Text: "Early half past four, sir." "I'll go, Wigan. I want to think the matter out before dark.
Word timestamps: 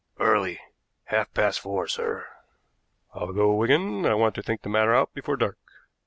"Early 0.19 0.59
half 1.03 1.31
past 1.35 1.59
four, 1.59 1.87
sir." 1.87 2.25
"I'll 3.13 3.33
go, 3.33 3.53
Wigan. 3.53 4.03
I 4.07 4.15
want 4.15 4.33
to 4.33 4.41
think 4.41 4.63
the 4.63 4.67
matter 4.69 4.95
out 4.95 5.13
before 5.13 5.37
dark. 5.37 5.59